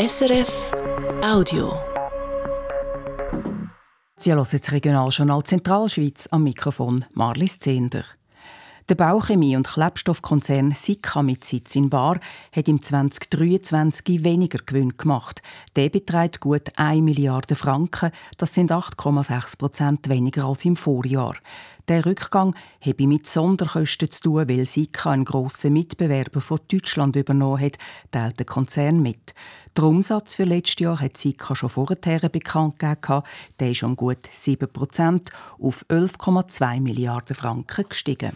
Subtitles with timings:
[0.00, 0.70] SRF
[1.24, 1.76] Audio.
[4.16, 8.04] Sie hören das Regionaljournal Zentralschweiz am Mikrofon Marlis Zehnder.
[8.88, 12.20] Der Bauchemie- und Klebstoffkonzern Sika mit Sitz in Bar
[12.52, 15.42] hat im 2023 weniger Gewinn gemacht.
[15.74, 18.12] Der beträgt gut 1 Milliarde Franken.
[18.36, 21.34] Das sind 8,6 Prozent weniger als im Vorjahr.
[21.88, 27.60] Der Rückgang habe mit Sonderkosten zu tun, weil Sika einen grossen Mitbewerber von Deutschland übernommen
[27.60, 27.78] hat,
[28.10, 29.34] teilt der Konzern mit.
[29.78, 33.22] Der Umsatz für letztes Jahr hat Sika schon vorher bekannt gegeben.
[33.60, 35.30] Der ist um gut 7 Prozent
[35.60, 38.32] auf 11,2 Milliarden Franken gestiegen.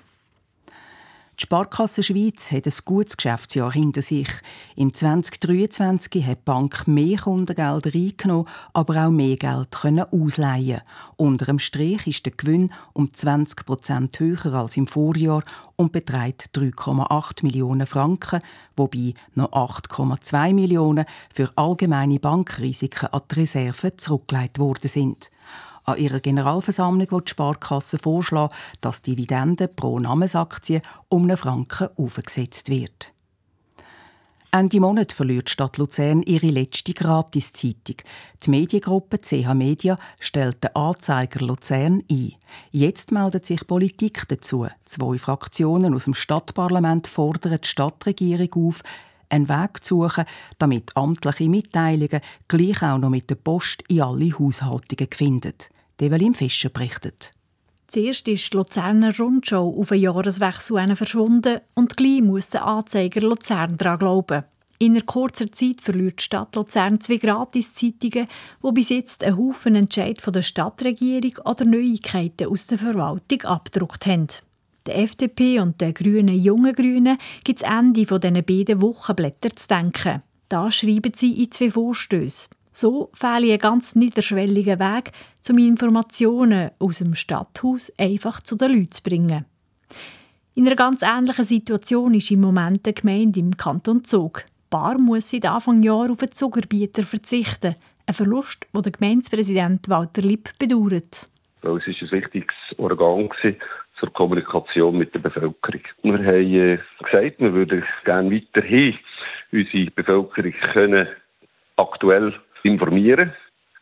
[1.42, 4.28] Die Sparkasse Schweiz hat ein gutes Geschäftsjahr hinter sich.
[4.76, 10.82] Im 2023 hat die Bank mehr Kundengelder eingenommen, aber auch mehr Geld können ausleihen.
[11.16, 15.42] Unter dem Strich ist der Gewinn um 20 Prozent höher als im Vorjahr
[15.74, 18.38] und beträgt 3,8 Millionen Franken,
[18.76, 25.28] wobei noch 8,2 Millionen für allgemeine Bankrisiken an die Reserve zurückgelegt worden sind.
[25.84, 31.88] An ihrer Generalversammlung wird die Sparkasse vorschlagen, dass die Dividende pro Namensaktie um einen Franken
[31.96, 33.12] aufgesetzt wird.
[34.54, 37.96] Ende Monat verliert die Stadt Luzern ihre letzte Gratiszeitung.
[38.44, 42.34] Die Mediengruppe CH Media stellt den Anzeiger Luzern ein.
[42.70, 44.66] Jetzt meldet sich Politik dazu.
[44.84, 48.82] Zwei Fraktionen aus dem Stadtparlament fordern die Stadtregierung auf,
[49.30, 50.26] einen Weg zu suchen,
[50.58, 55.54] damit amtliche Mitteilungen gleich auch noch mit der Post in alle Haushaltungen finden.
[56.02, 57.30] Develin Fischer berichtet.
[57.86, 63.76] Zuerst ist die Luzerner Rundschau auf einen Jahreswechsel verschwunden und gleich muss der Anzeiger Luzern
[63.76, 64.44] daran glauben.
[64.80, 68.26] In kurzen Zeit verliert die Stadt Luzern zwei Gratiszeitungen,
[68.64, 74.06] die bis jetzt einen Haufen Entscheid von der Stadtregierung oder Neuigkeiten aus der Verwaltung abgedruckt
[74.06, 74.26] haben.
[74.86, 80.22] Der FDP und der grünen Jungen Grünen gibt es Ende dieser beiden Wochenblätter zu denken.
[80.48, 82.48] Da schreiben sie in zwei Vorstößen.
[82.72, 85.12] So fehle ein ganz niederschwelliger Weg,
[85.50, 89.44] um Informationen aus dem Stadthaus einfach zu den Leuten zu bringen.
[90.54, 94.44] In einer ganz ähnlichen Situation ist im Moment eine Gemeinde im Kanton Zug.
[94.70, 97.76] Bar muss seit Anfang Jahr auf einen Zugerbieter verzichten.
[98.06, 101.28] Ein Verlust, den der Gemeindepräsident Walter Lipp bedauert.
[101.62, 103.28] Es ist ein wichtiges Organ
[104.00, 105.82] zur Kommunikation mit der Bevölkerung.
[106.02, 108.98] Wir haben äh, gesagt, wir würden gerne weiterhin
[109.52, 111.06] unsere Bevölkerung
[111.76, 113.32] aktuell informieren.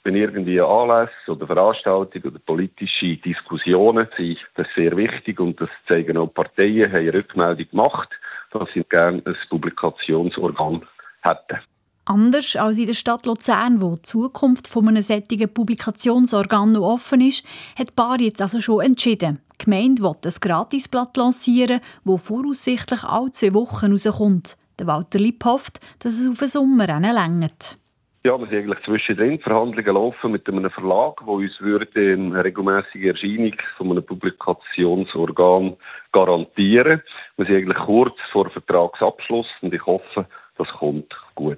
[0.03, 5.69] Wenn irgendwie Anlässe oder Veranstaltungen oder politische Diskussionen sind, das ist sehr wichtig und das
[5.87, 8.09] zeigen auch Parteien, haben eine Rückmeldung gemacht,
[8.51, 10.87] dass sie gerne ein Publikationsorgan
[11.21, 11.59] hätten.
[12.07, 17.21] Anders als in der Stadt Luzern, wo die Zukunft von einem solchen Publikationsorgan noch offen
[17.21, 17.47] ist,
[17.79, 19.39] hat Bar jetzt also schon entschieden.
[19.61, 24.57] Die Gemeinde will ein Gratisblatt lancieren, das voraussichtlich alle zwei Wochen rauskommt.
[24.79, 27.79] Der Walter Lipp hofft, dass es auf den Sommer reicht.
[28.23, 29.39] Ja, wir sind eigentlich zwischendrin.
[29.39, 35.75] Verhandlungen laufen mit einem Verlag, der uns würde eine regelmäßige Erscheinung von einem Publikationsorgan
[36.13, 37.01] garantieren.
[37.39, 40.27] Wir sind eigentlich kurz vor Vertragsabschluss und ich hoffe,
[40.59, 41.57] das kommt gut.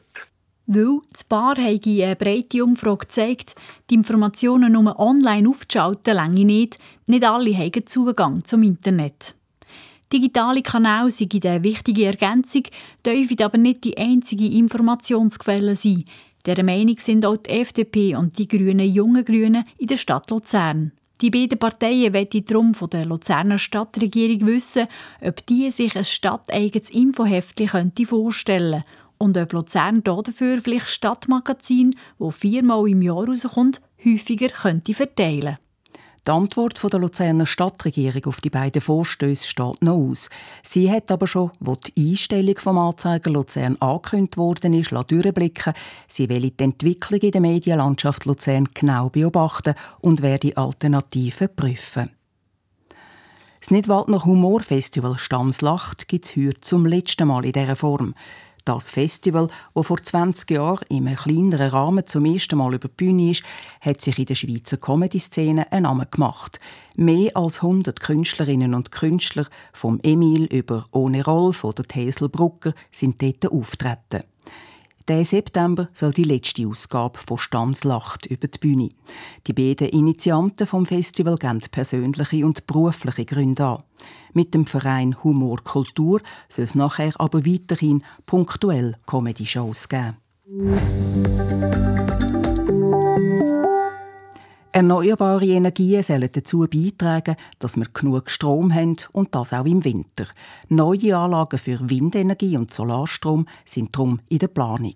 [0.67, 3.57] Weil das Paar eine breite Umfrage zeigt,
[3.91, 6.79] die Informationen nur online aufzuschalten, lange nicht.
[7.09, 9.35] Nicht alle haben Zugang zum Internet.
[10.13, 12.65] Digitale Kanäle sind eine wichtige Ergänzung,
[13.05, 16.05] dürfen aber nicht die einzige Informationsquelle sein.
[16.45, 20.91] Der Meinung sind auch die FDP und die grünen Jungen Grünen in der Stadt Luzern.
[21.21, 24.89] Die beiden Parteien wollen darum von der Luzerner Stadtregierung wissen,
[25.21, 28.87] ob die sich ein stadteigenes Infoheftchen vorstellen könnte
[29.19, 35.59] und ob Luzern dafür vielleicht Stadtmagazin, wo viermal im Jahr rauskommt, häufiger könnte verteilen
[36.27, 40.31] die Antwort der Luzerner Stadtregierung auf die beiden Vorstöße steht noch aus.
[40.63, 45.73] Sie hat aber schon, wo die Einstellung vom Anzeiger Luzern angekündigt worden ist, durchblicken
[46.07, 52.11] Sie will die Entwicklung in der Medienlandschaft Luzern genau beobachten und werde Alternativen prüfen.
[53.59, 58.15] Das Nidwaldner Humorfestival Stanzlacht gibt es heute zum letzten Mal in dieser Form.
[58.65, 63.33] Das Festival, das vor 20 Jahren einem kleineren Rahmen zum ersten Mal über die Bühne
[63.33, 63.43] ist,
[63.81, 66.61] hat sich in der Schweizer Comedy-Szene einen Namen gemacht.
[66.95, 73.21] Mehr als 100 Künstlerinnen und Künstler, vom Emil über Ohne Rolf oder Hazel Brucker, sind
[73.21, 74.23] dort auftreten.
[75.09, 78.91] Der September soll die letzte Ausgabe von Stanzlacht über die Bühne.
[79.47, 83.83] Die beiden Initianten vom Festival geben persönliche und berufliche Gründe an.
[84.33, 90.17] Mit dem Verein Humor Kultur soll es nachher aber weiterhin punktuell Comedy-Shows geben.
[94.75, 100.25] Erneuerbare Energien sollen dazu beitragen, dass wir genug Strom haben und das auch im Winter.
[100.71, 104.95] Neue Anlagen für Windenergie und Solarstrom sind darum in der Planung.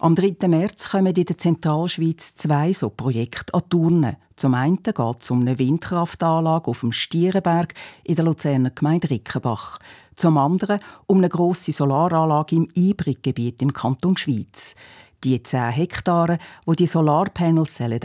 [0.00, 0.48] Am 3.
[0.48, 4.16] März kommen in der Zentralschweiz zwei so Projekte an Turnen.
[4.34, 9.78] Zum einen geht es um eine Windkraftanlage auf dem Stierenberg in der Luzerner Gemeinde Rickenbach.
[10.16, 14.74] Zum anderen um eine grosse Solaranlage im Ibriggebiet im Kanton Schweiz.
[15.24, 18.00] Die 10 Hektare, wo die Solarpanels sollen,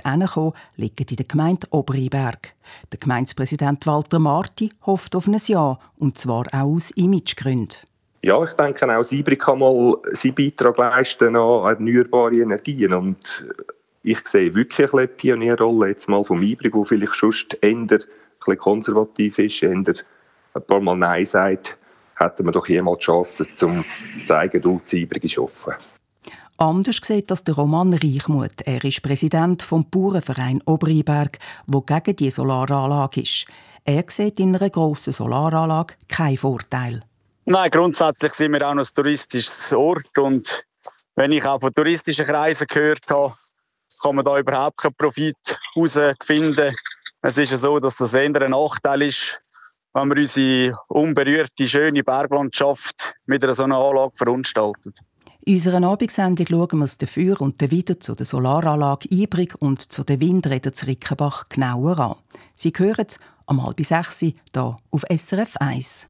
[0.78, 2.54] liegen in der Gemeinde Obriberg.
[2.92, 7.78] Der Gemeindepräsident Walter Marti hofft auf ein Ja, und zwar auch aus Imagegründen.
[8.24, 12.94] Ja, ich denke auch, Ibrik kann mal seinen Beitrag leisten an erneuerbare Energien.
[12.94, 13.46] Und
[14.02, 18.58] ich sehe wirklich eine Pionierrolle jetzt mal vom Ibrik, wo vielleicht schon eher ein bisschen
[18.58, 21.78] konservativ ist, eher ein paar Mal Nein sagt,
[22.16, 25.74] hätten wir doch jemals die Chance, um zu zeigen, du, das Ibrik ist offen.
[26.58, 28.62] Anders sieht das der Roman Reichmuth.
[28.66, 33.48] Er ist Präsident vom Bauernverein Obriberg, wo gegen die Solaranlage ist.
[33.84, 37.02] Er sieht in einer grossen Solaranlage keinen Vorteil.
[37.46, 40.66] Nein, grundsätzlich sind wir auch ein touristisches Ort und
[41.16, 43.36] wenn ich auch von touristischen Kreisen gehört habe,
[44.02, 45.36] kann man da überhaupt keinen Profit
[45.74, 46.76] herausfinden.
[47.22, 49.42] Es ist ja so, dass das eher ein Nachteil ist,
[49.94, 54.96] wenn man unsere unberührte, schöne Berglandschaft mit einer solchen Anlage verunstaltet.
[55.46, 60.06] In unserer Abendsendung schauen wir es dafür und wieder zu der Solaranlage Ibrig und zu
[60.06, 62.16] den Windrädern zu Rickenbach genauer an.
[62.56, 66.08] Sie hören es am halb sechs hier auf SRF 1.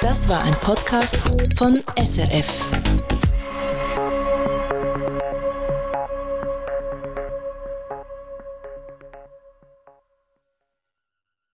[0.00, 1.18] Das war ein Podcast
[1.58, 2.70] von SRF.